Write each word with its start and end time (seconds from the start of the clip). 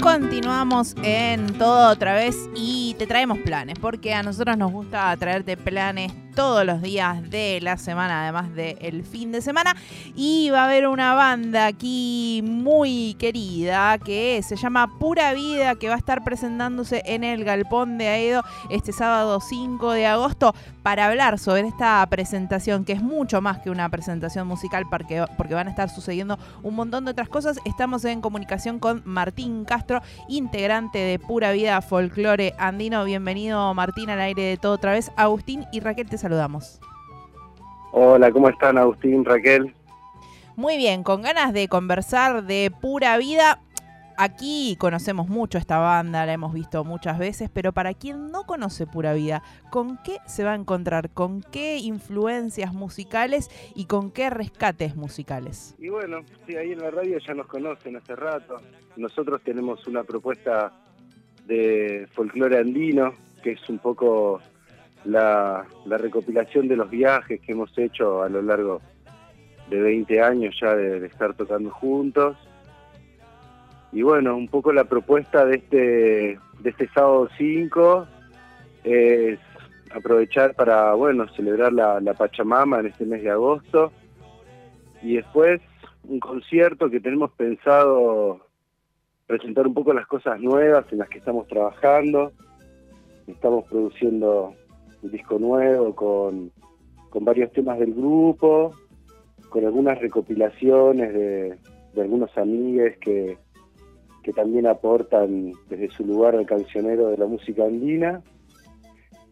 Continuamos 0.00 0.94
en 1.02 1.52
todo 1.58 1.90
otra 1.90 2.14
vez 2.14 2.36
y 2.54 2.94
te 2.98 3.06
traemos 3.06 3.38
planes, 3.38 3.78
porque 3.80 4.14
a 4.14 4.22
nosotros 4.22 4.56
nos 4.56 4.70
gusta 4.70 5.16
traerte 5.16 5.56
planes 5.56 6.12
todos 6.34 6.64
los 6.64 6.82
días 6.82 7.30
de 7.30 7.60
la 7.62 7.76
semana, 7.76 8.22
además 8.22 8.54
del 8.54 9.04
fin 9.04 9.32
de 9.32 9.40
semana. 9.42 9.74
Y 10.14 10.50
va 10.50 10.62
a 10.62 10.64
haber 10.66 10.86
una 10.86 11.14
banda 11.14 11.66
aquí 11.66 12.42
muy 12.44 13.14
querida 13.14 13.98
que 13.98 14.42
se 14.42 14.56
llama 14.56 14.98
Pura 14.98 15.32
Vida, 15.34 15.74
que 15.74 15.88
va 15.88 15.94
a 15.94 15.98
estar 15.98 16.24
presentándose 16.24 17.02
en 17.06 17.24
el 17.24 17.44
Galpón 17.44 17.98
de 17.98 18.08
Aedo 18.08 18.42
este 18.70 18.92
sábado 18.92 19.40
5 19.40 19.92
de 19.92 20.06
agosto 20.06 20.54
para 20.82 21.06
hablar 21.06 21.38
sobre 21.38 21.68
esta 21.68 22.04
presentación, 22.06 22.84
que 22.84 22.92
es 22.92 23.02
mucho 23.02 23.40
más 23.40 23.58
que 23.58 23.70
una 23.70 23.88
presentación 23.88 24.46
musical, 24.48 24.84
porque, 24.90 25.24
porque 25.36 25.54
van 25.54 25.68
a 25.68 25.70
estar 25.70 25.88
sucediendo 25.90 26.38
un 26.62 26.74
montón 26.74 27.04
de 27.04 27.12
otras 27.12 27.28
cosas. 27.28 27.58
Estamos 27.64 28.04
en 28.04 28.20
comunicación 28.20 28.78
con 28.78 29.02
Martín 29.04 29.64
Castro, 29.64 30.00
integrante 30.28 30.98
de 30.98 31.18
Pura 31.18 31.52
Vida 31.52 31.80
Folklore 31.82 32.54
Andino. 32.58 33.04
Bienvenido 33.04 33.72
Martín 33.74 34.10
al 34.10 34.20
aire 34.20 34.42
de 34.42 34.56
todo 34.56 34.72
otra 34.72 34.92
vez. 34.92 35.12
Agustín 35.16 35.66
y 35.72 35.80
Raquel 35.80 36.08
te 36.08 36.18
saludamos. 36.22 36.80
Hola, 37.90 38.30
¿cómo 38.30 38.48
están 38.48 38.78
Agustín, 38.78 39.24
Raquel? 39.24 39.74
Muy 40.56 40.76
bien, 40.76 41.02
con 41.02 41.22
ganas 41.22 41.52
de 41.52 41.68
conversar 41.68 42.44
de 42.44 42.72
pura 42.80 43.18
vida. 43.18 43.60
Aquí 44.16 44.76
conocemos 44.78 45.28
mucho 45.28 45.58
esta 45.58 45.78
banda, 45.78 46.24
la 46.24 46.32
hemos 46.34 46.52
visto 46.52 46.84
muchas 46.84 47.18
veces, 47.18 47.50
pero 47.52 47.72
para 47.72 47.94
quien 47.94 48.30
no 48.30 48.44
conoce 48.44 48.86
Pura 48.86 49.14
Vida, 49.14 49.42
¿con 49.70 49.98
qué 50.04 50.18
se 50.26 50.44
va 50.44 50.52
a 50.52 50.54
encontrar? 50.54 51.10
¿Con 51.10 51.40
qué 51.40 51.78
influencias 51.78 52.74
musicales 52.74 53.50
y 53.74 53.86
con 53.86 54.10
qué 54.10 54.28
rescates 54.28 54.94
musicales? 54.96 55.74
Y 55.78 55.88
bueno, 55.88 56.20
sí, 56.46 56.54
ahí 56.54 56.72
en 56.72 56.80
la 56.80 56.90
radio 56.90 57.18
ya 57.26 57.32
nos 57.32 57.46
conocen 57.46 57.96
hace 57.96 58.14
rato. 58.14 58.58
Nosotros 58.96 59.40
tenemos 59.42 59.86
una 59.86 60.04
propuesta 60.04 60.72
de 61.46 62.06
folclore 62.12 62.58
andino, 62.58 63.14
que 63.42 63.52
es 63.52 63.68
un 63.70 63.78
poco 63.78 64.40
la, 65.04 65.66
recopilación 65.86 66.68
de 66.68 66.76
los 66.76 66.90
viajes 66.90 67.40
que 67.40 67.52
hemos 67.52 67.76
hecho 67.76 68.22
a 68.22 68.28
lo 68.28 68.42
largo 68.42 68.80
de 69.68 69.80
20 69.80 70.20
años 70.20 70.54
ya 70.60 70.74
de, 70.74 71.06
estar 71.06 71.34
tocando 71.34 71.70
juntos. 71.70 72.36
Y 73.92 74.02
bueno, 74.02 74.36
un 74.36 74.48
poco 74.48 74.72
la 74.72 74.84
propuesta 74.84 75.44
de 75.44 75.56
este, 75.56 76.38
de 76.60 76.70
este 76.70 76.88
sábado 76.88 77.28
5 77.36 78.06
es 78.84 79.38
aprovechar 79.94 80.54
para, 80.54 80.94
bueno, 80.94 81.28
celebrar 81.34 81.72
la, 81.72 82.00
la 82.00 82.14
Pachamama 82.14 82.80
en 82.80 82.86
este 82.86 83.04
mes 83.04 83.22
de 83.22 83.30
agosto. 83.30 83.92
Y 85.02 85.16
después 85.16 85.60
un 86.04 86.20
concierto 86.20 86.90
que 86.90 87.00
tenemos 87.00 87.30
pensado 87.32 88.46
presentar 89.26 89.66
un 89.66 89.74
poco 89.74 89.92
las 89.92 90.06
cosas 90.06 90.40
nuevas 90.40 90.84
en 90.90 90.98
las 90.98 91.08
que 91.08 91.18
estamos 91.18 91.46
trabajando. 91.48 92.32
Estamos 93.26 93.64
produciendo 93.66 94.54
un 95.02 95.10
disco 95.10 95.38
nuevo 95.38 95.94
con, 95.94 96.52
varios 97.20 97.52
temas 97.52 97.78
del 97.78 97.92
grupo, 97.92 98.74
con 99.50 99.64
algunas 99.64 100.00
recopilaciones 100.00 101.12
de, 101.12 101.58
algunos 102.00 102.36
amigues 102.38 102.96
que, 102.98 103.36
que 104.22 104.32
también 104.32 104.66
aportan 104.66 105.52
desde 105.68 105.90
su 105.90 106.06
lugar 106.06 106.34
al 106.36 106.46
cancionero 106.46 107.08
de 107.08 107.18
la 107.18 107.26
música 107.26 107.64
andina. 107.64 108.22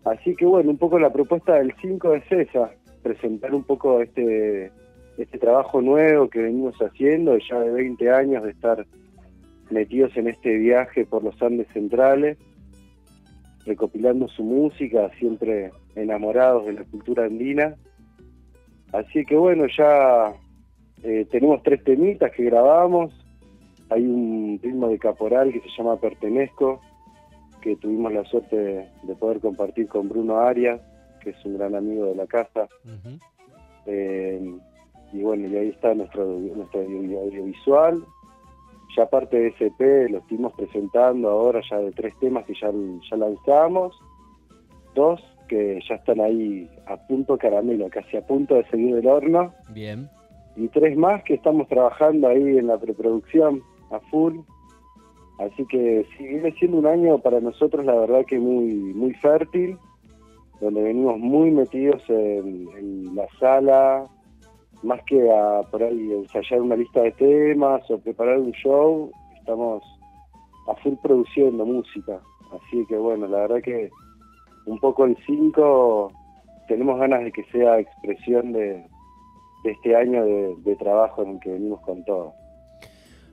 Así 0.04 0.34
que 0.34 0.44
bueno, 0.44 0.70
un 0.70 0.78
poco 0.78 0.98
la 0.98 1.12
propuesta 1.12 1.54
del 1.54 1.72
5 1.80 2.14
es 2.14 2.32
esa, 2.32 2.70
presentar 3.02 3.54
un 3.54 3.64
poco 3.64 4.00
este, 4.00 4.70
este 5.16 5.38
trabajo 5.38 5.80
nuevo 5.80 6.28
que 6.28 6.42
venimos 6.42 6.76
haciendo, 6.78 7.38
ya 7.38 7.60
de 7.60 7.70
20 7.70 8.10
años 8.10 8.42
de 8.42 8.50
estar 8.50 8.86
metidos 9.70 10.16
en 10.16 10.28
este 10.28 10.56
viaje 10.56 11.06
por 11.06 11.22
los 11.22 11.40
Andes 11.40 11.68
centrales 11.72 12.36
recopilando 13.70 14.26
su 14.26 14.42
música, 14.42 15.10
siempre 15.20 15.70
enamorados 15.94 16.66
de 16.66 16.72
la 16.72 16.84
cultura 16.84 17.24
andina. 17.24 17.76
Así 18.92 19.24
que 19.24 19.36
bueno, 19.36 19.66
ya 19.78 20.34
eh, 21.04 21.24
tenemos 21.30 21.62
tres 21.62 21.84
temitas 21.84 22.32
que 22.32 22.44
grabamos. 22.44 23.12
Hay 23.90 24.02
un 24.02 24.58
ritmo 24.60 24.88
de 24.88 24.98
caporal 24.98 25.52
que 25.52 25.60
se 25.60 25.68
llama 25.78 26.00
Pertenezco, 26.00 26.80
que 27.62 27.76
tuvimos 27.76 28.12
la 28.12 28.24
suerte 28.24 28.56
de, 28.56 29.14
poder 29.14 29.38
compartir 29.38 29.86
con 29.86 30.08
Bruno 30.08 30.38
Arias, 30.38 30.80
que 31.22 31.30
es 31.30 31.44
un 31.44 31.56
gran 31.56 31.76
amigo 31.76 32.06
de 32.06 32.16
la 32.16 32.26
casa. 32.26 32.66
Eh, 33.86 34.58
y 35.12 35.22
bueno, 35.22 35.46
y 35.46 35.56
ahí 35.56 35.68
está 35.68 35.94
nuestro, 35.94 36.24
nuestro 36.26 36.80
audiovisual 36.80 38.04
ya 38.96 39.06
parte 39.06 39.38
de 39.38 39.48
SP 39.54 40.08
lo 40.10 40.18
estuvimos 40.18 40.52
presentando 40.54 41.30
ahora 41.30 41.60
ya 41.68 41.78
de 41.78 41.92
tres 41.92 42.14
temas 42.18 42.44
que 42.44 42.54
ya, 42.54 42.70
ya 43.10 43.16
lanzamos, 43.16 43.98
dos 44.94 45.20
que 45.48 45.80
ya 45.88 45.96
están 45.96 46.20
ahí 46.20 46.68
a 46.86 46.96
punto 46.96 47.36
caramelo, 47.36 47.88
casi 47.90 48.16
a 48.16 48.26
punto 48.26 48.54
de 48.54 48.64
seguir 48.70 48.94
del 48.94 49.06
horno. 49.06 49.52
Bien. 49.72 50.08
Y 50.56 50.68
tres 50.68 50.96
más 50.96 51.22
que 51.24 51.34
estamos 51.34 51.68
trabajando 51.68 52.28
ahí 52.28 52.58
en 52.58 52.68
la 52.68 52.78
preproducción 52.78 53.62
a 53.90 53.98
full. 54.10 54.38
Así 55.38 55.64
que 55.66 56.06
sí, 56.16 56.26
viene 56.26 56.52
siendo 56.52 56.78
un 56.78 56.86
año 56.86 57.18
para 57.18 57.40
nosotros 57.40 57.84
la 57.84 57.94
verdad 57.94 58.24
que 58.26 58.38
muy, 58.38 58.74
muy 58.74 59.14
fértil, 59.14 59.76
donde 60.60 60.82
venimos 60.82 61.18
muy 61.18 61.50
metidos 61.50 62.02
en 62.08 63.14
la 63.16 63.26
sala, 63.38 64.06
más 64.82 65.00
que 65.04 65.30
a 65.30 65.62
por 65.70 65.82
ahí 65.82 66.12
ensayar 66.12 66.60
una 66.60 66.76
lista 66.76 67.02
de 67.02 67.12
temas 67.12 67.88
o 67.90 67.98
preparar 67.98 68.38
un 68.38 68.52
show, 68.52 69.10
estamos 69.38 69.82
a 70.68 70.74
full 70.76 70.94
produciendo 71.02 71.64
música. 71.64 72.20
Así 72.52 72.84
que 72.86 72.96
bueno, 72.96 73.26
la 73.26 73.40
verdad 73.40 73.62
que 73.62 73.90
un 74.66 74.78
poco 74.78 75.04
el 75.04 75.16
5 75.26 76.12
tenemos 76.68 76.98
ganas 77.00 77.24
de 77.24 77.32
que 77.32 77.44
sea 77.44 77.80
expresión 77.80 78.52
de, 78.52 78.86
este 79.64 79.96
año 79.96 80.24
de, 80.24 80.76
trabajo 80.76 81.22
en 81.22 81.30
el 81.30 81.40
que 81.40 81.50
venimos 81.50 81.80
con 81.80 82.04
todo. 82.04 82.32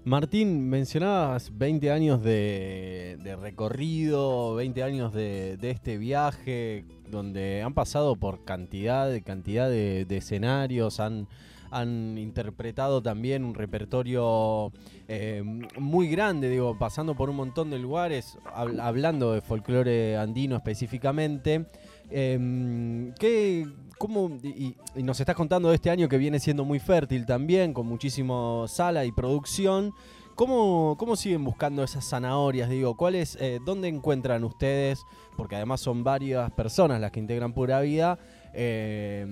Martín, 0.07 0.69
mencionabas 0.69 1.51
20 1.57 1.91
años 1.91 2.23
de, 2.23 3.19
recorrido, 3.41 4.55
20 4.55 4.81
años 4.81 5.13
de, 5.13 5.57
este 5.61 5.97
viaje, 5.97 6.85
donde 7.11 7.61
han 7.61 7.73
pasado 7.73 8.15
por 8.15 8.45
cantidad, 8.45 9.11
cantidad 9.25 9.69
de, 9.69 10.07
escenarios, 10.09 11.01
han, 11.01 11.27
han 11.71 12.17
interpretado 12.17 13.01
también 13.01 13.43
un 13.43 13.53
repertorio 13.53 14.71
eh, 15.09 15.43
muy 15.77 16.07
grande, 16.07 16.49
digo, 16.49 16.77
pasando 16.79 17.13
por 17.13 17.29
un 17.29 17.35
montón 17.35 17.69
de 17.69 17.77
lugares, 17.77 18.37
hablando 18.53 19.33
de 19.33 19.41
folclore 19.41 20.15
andino 20.15 20.55
específicamente. 20.55 21.65
Eh, 22.09 23.11
¿qué, 23.19 23.67
cómo, 23.97 24.29
y, 24.43 24.75
nos 24.95 25.19
estás 25.19 25.35
contando 25.35 25.69
de 25.69 25.75
este 25.75 25.89
año 25.89 26.07
que 26.07 26.17
viene 26.17 26.39
siendo 26.39 26.63
muy 26.65 26.79
fértil 26.79 27.25
también, 27.25 27.73
con 27.73 27.87
muchísimo 27.87 28.65
sala 28.67 29.05
y 29.05 29.11
producción. 29.11 29.93
¿Cómo, 30.35 30.95
¿Cómo, 30.99 31.15
siguen 31.15 31.43
buscando 31.43 31.83
esas 31.83 32.07
zanahorias? 32.07 32.69
Digo, 32.69 32.95
¿cuál 32.95 33.15
es, 33.15 33.37
eh, 33.41 33.59
¿dónde 33.65 33.87
encuentran 33.87 34.43
ustedes, 34.43 35.03
porque 35.35 35.55
además 35.55 35.81
son 35.81 36.03
varias 36.03 36.51
personas 36.51 37.01
las 37.01 37.11
que 37.11 37.19
integran 37.19 37.53
Pura 37.53 37.81
Vida, 37.81 38.19
eh, 38.53 39.25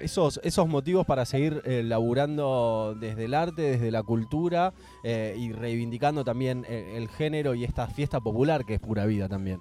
esos, 0.00 0.40
esos 0.42 0.66
motivos 0.66 1.06
para 1.06 1.24
seguir 1.26 1.62
eh, 1.64 1.84
laburando 1.84 2.96
desde 2.98 3.26
el 3.26 3.34
arte, 3.34 3.62
desde 3.62 3.92
la 3.92 4.02
cultura 4.02 4.72
y 5.04 5.52
reivindicando 5.52 6.24
también 6.24 6.64
el 6.68 7.08
género 7.08 7.54
y 7.54 7.64
esta 7.64 7.86
fiesta 7.86 8.20
popular 8.20 8.64
que 8.66 8.74
es 8.74 8.80
Pura 8.80 9.06
Vida 9.06 9.28
también? 9.28 9.60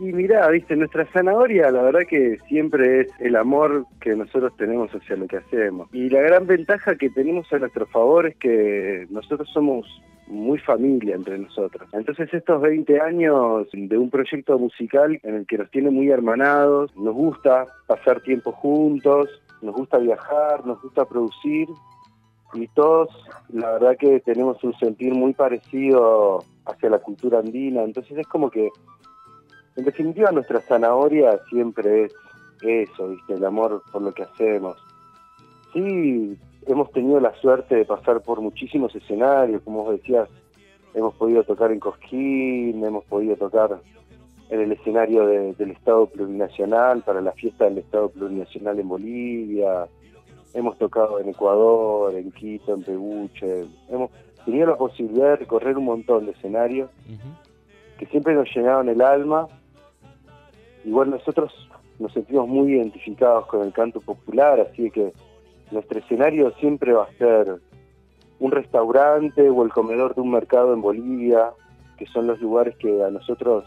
Y 0.00 0.14
mirá, 0.14 0.48
viste, 0.48 0.76
nuestra 0.76 1.04
zanahoria 1.12 1.70
la 1.70 1.82
verdad 1.82 2.06
que 2.08 2.38
siempre 2.48 3.02
es 3.02 3.08
el 3.20 3.36
amor 3.36 3.84
que 4.00 4.16
nosotros 4.16 4.56
tenemos 4.56 4.90
hacia 4.92 5.14
lo 5.14 5.26
que 5.26 5.36
hacemos. 5.36 5.90
Y 5.92 6.08
la 6.08 6.22
gran 6.22 6.46
ventaja 6.46 6.96
que 6.96 7.10
tenemos 7.10 7.52
a 7.52 7.58
nuestro 7.58 7.84
favor 7.84 8.26
es 8.26 8.36
que 8.36 9.06
nosotros 9.10 9.46
somos 9.52 9.86
muy 10.26 10.58
familia 10.60 11.16
entre 11.16 11.36
nosotros. 11.36 11.86
Entonces 11.92 12.32
estos 12.32 12.62
20 12.62 12.98
años 12.98 13.68
de 13.74 13.98
un 13.98 14.08
proyecto 14.08 14.58
musical 14.58 15.20
en 15.22 15.34
el 15.34 15.46
que 15.46 15.58
nos 15.58 15.70
tiene 15.70 15.90
muy 15.90 16.08
hermanados, 16.08 16.96
nos 16.96 17.14
gusta 17.14 17.66
pasar 17.86 18.22
tiempo 18.22 18.52
juntos, 18.52 19.28
nos 19.60 19.74
gusta 19.74 19.98
viajar, 19.98 20.64
nos 20.64 20.80
gusta 20.80 21.04
producir 21.04 21.68
y 22.54 22.66
todos 22.68 23.10
la 23.50 23.72
verdad 23.72 23.98
que 23.98 24.20
tenemos 24.20 24.64
un 24.64 24.72
sentir 24.78 25.12
muy 25.12 25.34
parecido 25.34 26.42
hacia 26.64 26.88
la 26.88 27.00
cultura 27.00 27.40
andina, 27.40 27.82
entonces 27.82 28.16
es 28.16 28.26
como 28.28 28.50
que 28.50 28.70
en 29.76 29.84
definitiva, 29.84 30.30
nuestra 30.30 30.60
zanahoria 30.60 31.38
siempre 31.48 32.04
es 32.04 32.14
eso, 32.62 33.08
¿viste? 33.08 33.34
El 33.34 33.44
amor 33.44 33.82
por 33.90 34.02
lo 34.02 34.12
que 34.12 34.24
hacemos. 34.24 34.76
Sí, 35.72 36.36
hemos 36.66 36.90
tenido 36.92 37.20
la 37.20 37.34
suerte 37.36 37.76
de 37.76 37.84
pasar 37.84 38.20
por 38.20 38.40
muchísimos 38.40 38.94
escenarios, 38.94 39.62
como 39.62 39.84
vos 39.84 39.92
decías, 39.92 40.28
hemos 40.94 41.14
podido 41.14 41.44
tocar 41.44 41.70
en 41.70 41.80
Cosquín, 41.80 42.84
hemos 42.84 43.04
podido 43.04 43.36
tocar 43.36 43.80
en 44.50 44.60
el 44.60 44.72
escenario 44.72 45.26
del 45.26 45.70
Estado 45.70 46.06
Plurinacional, 46.06 47.02
para 47.02 47.20
la 47.20 47.32
fiesta 47.32 47.66
del 47.66 47.78
Estado 47.78 48.08
Plurinacional 48.08 48.80
en 48.80 48.88
Bolivia, 48.88 49.86
hemos 50.52 50.76
tocado 50.76 51.20
en 51.20 51.28
Ecuador, 51.28 52.12
en 52.16 52.32
Quito, 52.32 52.74
en 52.74 52.82
Peguche, 52.82 53.66
hemos 53.88 54.10
tenía 54.44 54.66
la 54.66 54.76
posibilidad 54.76 55.30
de 55.30 55.36
recorrer 55.36 55.76
un 55.76 55.84
montón 55.84 56.26
de 56.26 56.32
escenarios 56.32 56.90
que 57.98 58.06
siempre 58.06 58.34
nos 58.34 58.48
llenaban 58.54 58.88
el 58.88 59.02
alma. 59.02 59.46
Igual 60.84 61.10
nosotros 61.10 61.52
nos 61.98 62.12
sentimos 62.12 62.48
muy 62.48 62.72
identificados 62.72 63.46
con 63.46 63.62
el 63.62 63.72
canto 63.72 64.00
popular, 64.00 64.60
así 64.60 64.90
que 64.90 65.12
nuestro 65.70 65.98
escenario 65.98 66.52
siempre 66.58 66.92
va 66.92 67.04
a 67.04 67.12
ser 67.18 67.60
un 68.38 68.50
restaurante 68.50 69.48
o 69.48 69.62
el 69.62 69.70
comedor 69.70 70.14
de 70.14 70.22
un 70.22 70.30
mercado 70.30 70.72
en 70.72 70.80
Bolivia, 70.80 71.50
que 71.98 72.06
son 72.06 72.26
los 72.26 72.40
lugares 72.40 72.74
que 72.76 73.04
a 73.04 73.10
nosotros 73.10 73.64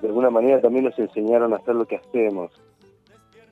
de 0.00 0.08
alguna 0.08 0.30
manera 0.30 0.60
también 0.60 0.84
nos 0.84 0.98
enseñaron 0.98 1.52
a 1.52 1.56
hacer 1.56 1.76
lo 1.76 1.86
que 1.86 1.96
hacemos. 1.96 2.50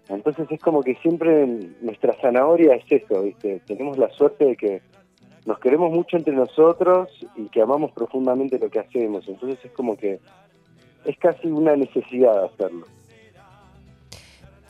Entonces 0.08 0.48
es 0.50 0.60
como 0.60 0.82
que 0.82 0.96
siempre 0.96 1.46
nuestra 1.80 2.14
zanahoria 2.20 2.74
es 2.74 2.84
eso, 2.90 3.22
¿viste? 3.22 3.60
Tenemos 3.66 3.96
la 3.96 4.10
suerte 4.10 4.44
de 4.44 4.56
que 4.56 4.82
nos 5.46 5.60
queremos 5.60 5.92
mucho 5.92 6.16
entre 6.16 6.34
nosotros 6.34 7.08
y 7.36 7.48
que 7.48 7.62
amamos 7.62 7.92
profundamente 7.92 8.58
lo 8.58 8.68
que 8.68 8.80
hacemos. 8.80 9.28
Entonces 9.28 9.64
es 9.64 9.70
como 9.70 9.96
que 9.96 10.18
es 11.04 11.16
casi 11.18 11.48
una 11.48 11.76
necesidad 11.76 12.44
hacerlo 12.44 12.86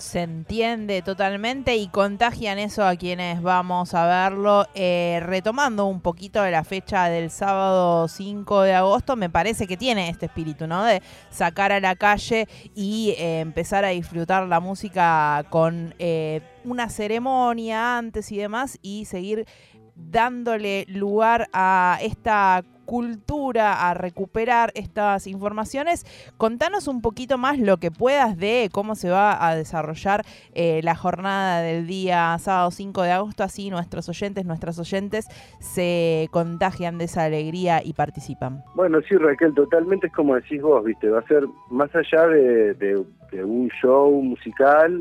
se 0.01 0.23
entiende 0.23 1.03
totalmente 1.03 1.77
y 1.77 1.89
contagian 1.89 2.59
eso 2.59 2.85
a 2.85 2.97
quienes 2.97 3.43
vamos 3.43 3.95
a 3.95 4.07
verlo. 4.07 4.67
Eh, 4.75 5.21
retomando 5.23 5.87
un 5.87 6.01
poquito 6.01 6.43
de 6.43 6.51
la 6.51 6.65
fecha 6.65 7.09
del 7.09 7.31
sábado 7.31 8.09
5 8.09 8.63
de 8.63 8.75
agosto, 8.75 9.15
me 9.17 9.29
parece 9.29 9.67
que 9.67 9.77
tiene 9.77 10.09
este 10.09 10.27
espíritu, 10.27 10.67
¿no? 10.67 10.85
De 10.85 11.03
sacar 11.29 11.71
a 11.71 11.81
la 11.81 11.95
calle 11.97 12.49
y 12.75 13.15
eh, 13.19 13.41
empezar 13.41 13.85
a 13.85 13.89
disfrutar 13.89 14.49
la 14.49 14.61
música 14.61 15.45
con 15.51 15.95
eh, 15.99 16.41
una 16.65 16.89
ceremonia 16.89 17.99
antes 17.99 18.33
y 18.33 18.39
demás 18.39 18.79
y 18.83 19.05
seguir 19.05 19.47
dándole 19.95 20.87
lugar 20.89 21.49
a 21.53 21.99
esta 22.01 22.65
cultura, 22.91 23.89
a 23.89 23.95
recuperar 23.95 24.73
estas 24.75 25.29
informaciones. 25.29 26.05
Contanos 26.37 26.89
un 26.89 27.03
poquito 27.03 27.39
más 27.39 27.57
lo 27.57 27.77
que 27.77 27.93
puedas 27.93 28.37
de 28.37 28.69
cómo 28.73 28.97
se 28.97 29.09
va 29.09 29.47
a 29.47 29.55
desarrollar 29.55 30.25
eh, 30.55 30.81
la 30.83 30.97
jornada 30.97 31.63
del 31.63 31.87
día 31.87 32.37
sábado 32.41 32.73
5 32.73 33.03
de 33.03 33.13
agosto, 33.13 33.45
así 33.45 33.71
nuestros 33.71 34.09
oyentes, 34.09 34.45
nuestras 34.45 34.77
oyentes 34.81 35.27
se 35.61 36.27
contagian 36.33 36.99
de 36.99 37.05
esa 37.05 37.27
alegría 37.27 37.81
y 37.81 37.93
participan. 37.93 38.65
Bueno, 38.75 38.99
sí, 39.09 39.15
Raquel, 39.15 39.55
totalmente 39.55 40.09
es 40.09 40.13
como 40.13 40.35
decís 40.35 40.61
vos, 40.61 40.85
¿viste? 40.85 41.11
Va 41.11 41.21
a 41.21 41.29
ser 41.29 41.45
más 41.71 41.95
allá 41.95 42.27
de 42.27 43.07
un 43.45 43.71
show 43.81 44.11
musical, 44.21 45.01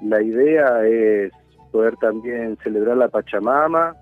la 0.00 0.22
idea 0.22 0.86
es 0.86 1.32
poder 1.70 1.96
también 1.96 2.56
celebrar 2.62 2.96
la 2.96 3.08
Pachamama, 3.08 3.94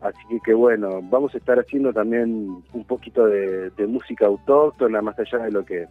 Así 0.00 0.40
que, 0.44 0.54
bueno, 0.54 1.00
vamos 1.02 1.34
a 1.34 1.38
estar 1.38 1.58
haciendo 1.58 1.92
también 1.92 2.62
un 2.72 2.84
poquito 2.84 3.26
de, 3.26 3.72
música 3.88 4.26
autóctona, 4.26 5.00
más 5.00 5.18
allá 5.18 5.38
de 5.38 5.50
lo 5.50 5.64
que 5.64 5.86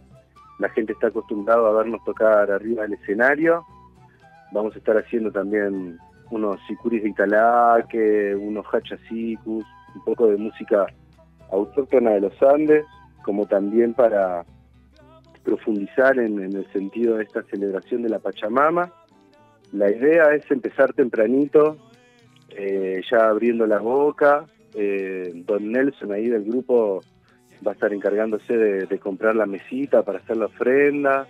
la 0.58 0.68
gente 0.70 0.92
está 0.92 1.08
acostumbrado 1.08 1.66
a 1.66 1.72
vernos 1.72 2.02
tocar 2.04 2.50
arriba 2.50 2.82
del 2.82 2.94
escenario. 2.94 3.64
Vamos 4.52 4.74
a 4.74 4.78
estar 4.78 4.96
haciendo 4.96 5.30
también 5.32 5.98
unos 6.30 6.58
sicuris 6.66 7.02
de 7.02 7.10
Italaque, 7.10 8.34
unos 8.34 8.64
hachasicus, 8.72 9.64
un 9.94 10.04
poco 10.04 10.28
de 10.28 10.36
música 10.36 10.86
autóctona 11.50 12.12
de 12.12 12.20
los 12.20 12.42
Andes, 12.42 12.84
como 13.24 13.46
también 13.46 13.92
para 13.92 14.44
profundizar 15.44 16.18
en 16.18 16.38
el 16.40 16.66
sentido 16.72 17.16
de 17.16 17.24
esta 17.24 17.42
celebración 17.44 18.02
de 18.02 18.08
la 18.08 18.18
Pachamama. 18.18 18.92
La 19.72 19.90
idea 19.90 20.34
es 20.34 20.50
empezar 20.50 20.92
tempranito, 20.92 21.76
eh, 22.56 23.02
ya 23.10 23.28
abriendo 23.28 23.66
la 23.66 23.78
boca. 23.78 24.46
Eh, 24.74 25.32
don 25.34 25.70
Nelson 25.70 26.12
ahí 26.12 26.28
del 26.28 26.44
grupo 26.44 27.02
va 27.66 27.72
a 27.72 27.74
estar 27.74 27.92
encargándose 27.92 28.56
de, 28.56 28.98
comprar 28.98 29.36
la 29.36 29.46
mesita 29.46 30.02
para 30.02 30.18
hacer 30.18 30.36
la 30.36 30.46
ofrenda. 30.46 31.26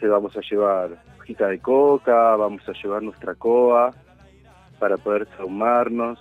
Se 0.00 0.06
vamos 0.06 0.36
a 0.36 0.40
llevar 0.40 1.02
hojita 1.18 1.48
de 1.48 1.58
coca, 1.58 2.36
vamos 2.36 2.68
a 2.68 2.72
llevar 2.72 3.02
nuestra 3.02 3.34
coa 3.34 3.92
para 4.78 4.96
poder 4.96 5.26
saumarnos. 5.36 6.18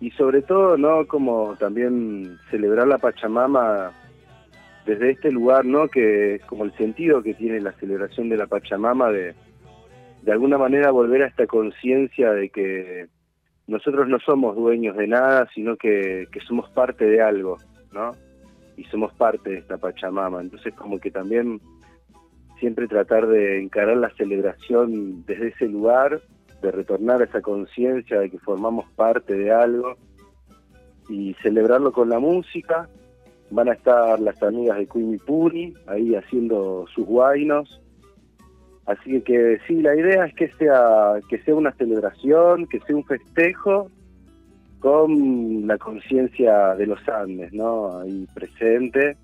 Y 0.00 0.10
sobre 0.12 0.42
todo, 0.42 0.76
¿no? 0.76 1.06
Como 1.06 1.56
también 1.56 2.38
celebrar 2.50 2.86
la 2.86 2.98
Pachamama 2.98 3.92
desde 4.84 5.10
este 5.10 5.30
lugar, 5.30 5.64
¿no? 5.64 5.88
Que 5.88 6.40
como 6.46 6.64
el 6.64 6.72
sentido 6.76 7.22
que 7.22 7.34
tiene 7.34 7.60
la 7.60 7.72
celebración 7.72 8.28
de 8.28 8.36
la 8.36 8.46
Pachamama 8.46 9.10
de 9.10 9.34
de 10.26 10.32
alguna 10.32 10.58
manera 10.58 10.90
volver 10.90 11.22
a 11.22 11.28
esta 11.28 11.46
conciencia 11.46 12.32
de 12.32 12.48
que 12.50 13.06
nosotros 13.68 14.08
no 14.08 14.18
somos 14.18 14.56
dueños 14.56 14.96
de 14.96 15.06
nada, 15.06 15.48
sino 15.54 15.76
que, 15.76 16.26
somos 16.48 16.68
parte 16.70 17.04
de 17.06 17.22
algo, 17.22 17.58
¿no? 17.92 18.10
Y 18.76 18.82
somos 18.86 19.14
parte 19.14 19.50
de 19.50 19.58
esta 19.58 19.78
Pachamama. 19.78 20.40
Entonces 20.40 20.74
como 20.74 20.98
que 20.98 21.12
también 21.12 21.60
siempre 22.58 22.88
tratar 22.88 23.28
de 23.28 23.62
encarar 23.62 23.98
la 23.98 24.10
celebración 24.16 25.24
desde 25.26 25.48
ese 25.48 25.68
lugar, 25.68 26.20
de 26.60 26.72
retornar 26.72 27.20
a 27.20 27.26
esa 27.26 27.40
conciencia 27.40 28.18
de 28.18 28.28
que 28.28 28.40
formamos 28.40 28.90
parte 28.96 29.32
de 29.32 29.52
algo 29.52 29.94
y 31.08 31.34
celebrarlo 31.34 31.92
con 31.92 32.08
la 32.08 32.18
música. 32.18 32.88
Van 33.50 33.68
a 33.68 33.74
estar 33.74 34.18
las 34.18 34.42
amigas 34.42 34.76
de 34.76 34.88
Puri 35.24 35.72
ahí 35.86 36.16
haciendo 36.16 36.84
sus 36.92 37.06
guainos 37.06 37.80
Así 38.86 39.20
que 39.22 39.58
sí, 39.66 39.82
la 39.82 39.96
idea 39.96 40.26
es 40.26 40.34
que 40.34 40.48
sea, 40.52 41.14
que 41.28 41.38
sea 41.38 41.56
una 41.56 41.72
celebración, 41.72 42.66
que 42.66 42.78
sea 42.80 42.94
un 42.94 43.04
festejo 43.04 43.90
con 44.78 45.66
la 45.66 45.76
conciencia 45.76 46.76
de 46.76 46.86
los 46.86 47.08
Andes, 47.08 47.52
¿no? 47.52 47.98
Ahí 47.98 48.26
presente. 48.32 49.16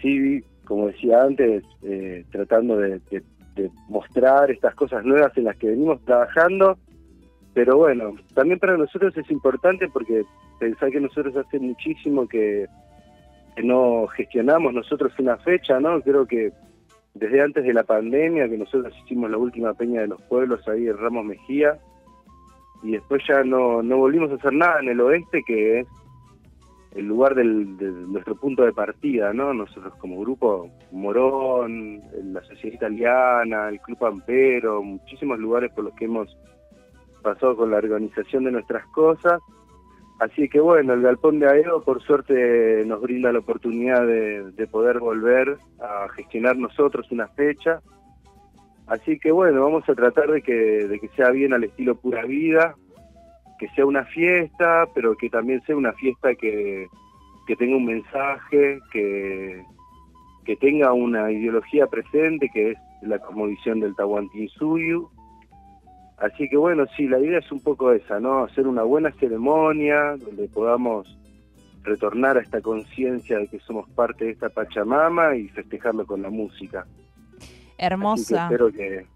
Sí, 0.00 0.44
como 0.64 0.86
decía 0.86 1.22
antes, 1.22 1.64
eh, 1.82 2.24
tratando 2.30 2.76
de, 2.76 3.00
mostrar 3.88 4.50
estas 4.50 4.74
cosas 4.74 5.04
nuevas 5.04 5.36
en 5.36 5.44
las 5.44 5.56
que 5.56 5.70
venimos 5.70 6.04
trabajando, 6.04 6.76
pero 7.54 7.76
bueno, 7.76 8.14
también 8.34 8.58
para 8.58 8.76
nosotros 8.76 9.16
es 9.16 9.30
importante 9.30 9.88
porque 9.88 10.22
pensar 10.58 10.90
que 10.90 11.00
nosotros 11.00 11.36
hace 11.36 11.60
muchísimo 11.60 12.26
que, 12.28 12.66
que 13.54 13.62
no 13.62 14.06
gestionamos 14.08 14.74
nosotros 14.74 15.12
una 15.18 15.36
fecha, 15.38 15.78
¿no? 15.78 16.00
Creo 16.00 16.26
que 16.26 16.52
desde 17.14 17.40
antes 17.40 17.64
de 17.64 17.72
la 17.72 17.84
pandemia, 17.84 18.48
que 18.48 18.58
nosotros 18.58 18.92
hicimos 19.04 19.30
la 19.30 19.38
última 19.38 19.72
peña 19.74 20.00
de 20.00 20.08
los 20.08 20.20
pueblos 20.22 20.66
ahí 20.68 20.88
en 20.88 20.98
Ramos 20.98 21.24
Mejía, 21.24 21.78
y 22.82 22.92
después 22.92 23.22
ya 23.26 23.42
no, 23.44 23.82
no 23.82 23.96
volvimos 23.96 24.30
a 24.30 24.34
hacer 24.34 24.52
nada 24.52 24.80
en 24.80 24.88
el 24.88 25.00
oeste, 25.00 25.42
que 25.46 25.80
es 25.80 25.86
el 26.94 27.06
lugar 27.06 27.34
del, 27.34 27.76
de 27.76 27.90
nuestro 27.90 28.36
punto 28.36 28.64
de 28.64 28.72
partida, 28.72 29.32
¿no? 29.32 29.52
Nosotros 29.54 29.94
como 29.96 30.20
grupo, 30.20 30.70
Morón, 30.92 32.02
la 32.32 32.42
Sociedad 32.42 32.76
Italiana, 32.76 33.68
el 33.68 33.80
Club 33.80 34.04
Ampero, 34.04 34.82
muchísimos 34.82 35.38
lugares 35.38 35.72
por 35.72 35.84
los 35.84 35.94
que 35.94 36.04
hemos 36.04 36.36
pasado 37.22 37.56
con 37.56 37.70
la 37.70 37.78
organización 37.78 38.44
de 38.44 38.52
nuestras 38.52 38.86
cosas, 38.88 39.40
Así 40.20 40.48
que 40.48 40.60
bueno, 40.60 40.94
el 40.94 41.02
Galpón 41.02 41.40
de 41.40 41.48
Aedo 41.48 41.82
por 41.82 42.00
suerte 42.02 42.84
nos 42.86 43.00
brinda 43.00 43.32
la 43.32 43.40
oportunidad 43.40 44.06
de, 44.06 44.68
poder 44.70 45.00
volver 45.00 45.58
a 45.80 46.08
gestionar 46.14 46.56
nosotros 46.56 47.10
una 47.10 47.26
fecha. 47.28 47.80
Así 48.86 49.18
que 49.18 49.32
bueno, 49.32 49.62
vamos 49.62 49.88
a 49.88 49.94
tratar 49.94 50.30
de 50.30 50.42
que, 50.42 50.52
de 50.52 51.00
que 51.00 51.08
sea 51.08 51.30
bien 51.30 51.52
al 51.52 51.64
estilo 51.64 51.96
pura 51.96 52.24
vida, 52.24 52.76
que 53.58 53.68
sea 53.70 53.86
una 53.86 54.04
fiesta, 54.04 54.86
pero 54.94 55.16
que 55.16 55.30
también 55.30 55.62
sea 55.62 55.76
una 55.76 55.92
fiesta 55.92 56.34
que, 56.34 56.86
tenga 57.58 57.76
un 57.76 57.86
mensaje, 57.86 58.80
que, 58.92 59.62
que 60.44 60.56
tenga 60.56 60.92
una 60.92 61.30
ideología 61.32 61.86
presente, 61.86 62.48
que 62.52 62.72
es 62.72 62.78
la 63.02 63.18
cosmovisión 63.18 63.80
del 63.80 63.96
Tahuantinsuyu, 63.96 65.10
Así 66.18 66.48
que 66.48 66.56
bueno, 66.56 66.84
sí, 66.96 67.08
la 67.08 67.18
idea 67.18 67.38
es 67.38 67.50
un 67.50 67.60
poco 67.60 67.92
esa, 67.92 68.20
¿no? 68.20 68.44
Hacer 68.44 68.66
una 68.66 68.82
buena 68.82 69.10
ceremonia 69.12 70.16
donde 70.16 70.48
podamos 70.48 71.18
retornar 71.82 72.38
a 72.38 72.40
esta 72.40 72.60
conciencia 72.60 73.38
de 73.38 73.48
que 73.48 73.58
somos 73.60 73.88
parte 73.90 74.24
de 74.24 74.30
esta 74.32 74.48
Pachamama 74.48 75.36
y 75.36 75.48
festejarlo 75.48 76.06
con 76.06 76.22
la 76.22 76.30
música. 76.30 76.86
Hermosa. 77.76 78.44
espero 78.44 78.72
que, 78.72 79.06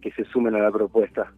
que 0.00 0.10
se 0.12 0.24
sumen 0.24 0.54
a 0.54 0.58
la 0.58 0.70
propuesta. 0.70 1.32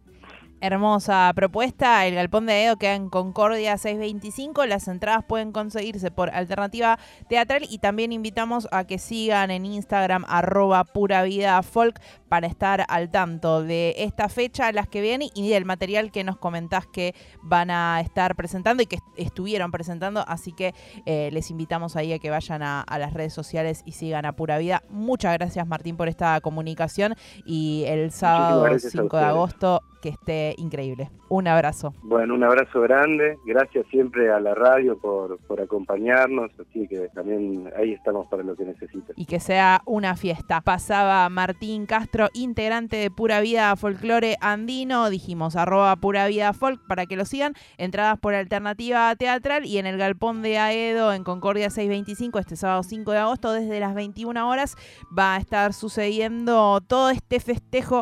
Hermosa 0.63 1.29
propuesta. 1.35 2.05
El 2.05 2.15
Galpón 2.15 2.45
de 2.45 2.63
Edo 2.63 2.77
queda 2.77 2.95
en 2.95 3.09
Concordia 3.09 3.77
625. 3.77 4.65
Las 4.65 4.87
entradas 4.87 5.25
pueden 5.27 5.51
conseguirse 5.51 6.09
por 6.09 6.29
Alternativa 6.29 6.97
Teatral 7.27 7.65
y 7.69 7.79
también 7.79 8.13
invitamos 8.13 8.69
a 8.71 8.85
que 8.85 8.97
sigan 8.97 9.51
en 9.51 9.65
Instagram 9.65 10.23
arroba 10.25 10.85
pura 10.85 11.23
vida 11.23 11.61
folk 11.63 11.99
para 12.29 12.47
estar 12.47 12.85
al 12.87 13.11
tanto 13.11 13.61
de 13.61 13.93
esta 13.97 14.29
fecha, 14.29 14.71
las 14.71 14.87
que 14.87 15.01
vienen 15.01 15.27
y 15.35 15.49
del 15.49 15.65
material 15.65 16.13
que 16.13 16.23
nos 16.23 16.37
comentás 16.37 16.87
que 16.87 17.13
van 17.41 17.69
a 17.69 17.99
estar 17.99 18.33
presentando 18.37 18.83
y 18.83 18.85
que 18.85 18.99
estuvieron 19.17 19.69
presentando. 19.69 20.23
Así 20.25 20.53
que 20.53 20.73
eh, 21.05 21.29
les 21.33 21.51
invitamos 21.51 21.97
ahí 21.97 22.13
a 22.13 22.19
que 22.19 22.29
vayan 22.29 22.63
a, 22.63 22.83
a 22.83 22.99
las 22.99 23.11
redes 23.11 23.33
sociales 23.33 23.81
y 23.85 23.91
sigan 23.91 24.25
a 24.25 24.31
Pura 24.37 24.59
Vida. 24.59 24.81
Muchas 24.87 25.33
gracias 25.33 25.67
Martín 25.67 25.97
por 25.97 26.07
esta 26.07 26.39
comunicación 26.39 27.15
y 27.45 27.83
el 27.87 28.11
sábado 28.11 28.79
5 28.79 29.17
de 29.17 29.23
agosto 29.25 29.81
que 30.03 30.09
esté 30.09 30.53
increíble. 30.57 31.09
Un 31.29 31.47
abrazo. 31.47 31.93
Bueno, 32.03 32.33
un 32.33 32.43
abrazo 32.43 32.81
grande. 32.81 33.37
Gracias 33.45 33.85
siempre 33.89 34.29
a 34.33 34.41
la 34.41 34.53
radio 34.53 34.99
por, 34.99 35.39
por 35.47 35.61
acompañarnos. 35.61 36.51
Así 36.59 36.89
que 36.89 37.07
también 37.15 37.71
ahí 37.77 37.93
estamos 37.93 38.27
para 38.27 38.43
lo 38.43 38.53
que 38.57 38.65
necesiten. 38.65 39.15
Y 39.15 39.25
que 39.25 39.39
sea 39.39 39.81
una 39.85 40.17
fiesta. 40.17 40.59
Pasaba 40.59 41.29
Martín 41.29 41.85
Castro, 41.85 42.27
integrante 42.33 42.97
de 42.97 43.09
Pura 43.09 43.39
Vida 43.39 43.73
Folklore 43.77 44.35
Andino. 44.41 45.09
Dijimos 45.09 45.55
arroba 45.55 45.95
Pura 45.95 46.27
Vida 46.27 46.51
Folk 46.51 46.85
para 46.85 47.05
que 47.05 47.15
lo 47.15 47.23
sigan. 47.23 47.53
Entradas 47.77 48.19
por 48.19 48.33
alternativa 48.33 49.15
teatral 49.15 49.65
y 49.65 49.77
en 49.77 49.85
el 49.85 49.97
Galpón 49.97 50.41
de 50.41 50.57
Aedo 50.57 51.13
en 51.13 51.23
Concordia 51.23 51.69
625 51.69 52.39
este 52.39 52.57
sábado 52.57 52.83
5 52.83 53.11
de 53.11 53.19
agosto 53.19 53.53
desde 53.53 53.79
las 53.79 53.95
21 53.95 54.49
horas 54.49 54.75
va 55.17 55.35
a 55.35 55.37
estar 55.37 55.71
sucediendo 55.71 56.81
todo 56.85 57.09
este 57.09 57.39
festejo 57.39 58.01